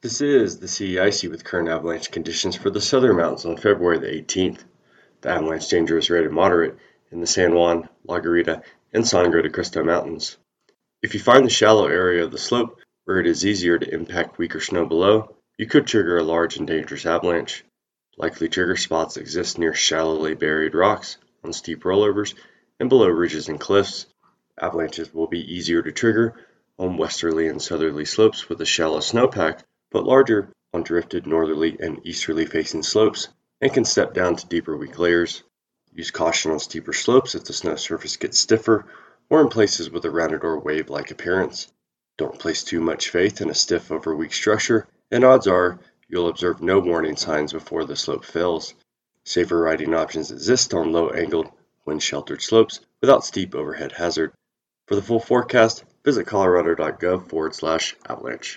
[0.00, 4.06] This is the CAIC with current avalanche conditions for the southern mountains on February the
[4.06, 4.60] 18th.
[5.22, 6.76] The avalanche danger is rated moderate
[7.10, 10.36] in the San Juan, La Garita, and Sangre de Cristo mountains.
[11.02, 14.38] If you find the shallow area of the slope where it is easier to impact
[14.38, 17.64] weaker snow below, you could trigger a large and dangerous avalanche.
[18.16, 22.34] Likely trigger spots exist near shallowly buried rocks, on steep rollovers,
[22.78, 24.06] and below ridges and cliffs.
[24.60, 26.36] Avalanches will be easier to trigger
[26.78, 32.00] on westerly and southerly slopes with a shallow snowpack but larger on drifted northerly and
[32.04, 33.28] easterly facing slopes
[33.60, 35.42] and can step down to deeper weak layers.
[35.92, 38.86] Use caution on steeper slopes if the snow surface gets stiffer
[39.30, 41.72] or in places with a rounded or wave-like appearance.
[42.16, 46.28] Don't place too much faith in a stiff over weak structure, and odds are you'll
[46.28, 48.74] observe no warning signs before the slope fails.
[49.24, 51.50] Safer riding options exist on low-angled,
[51.84, 54.32] wind-sheltered slopes without steep overhead hazard.
[54.86, 58.56] For the full forecast, visit colorado.gov forward slash avalanche.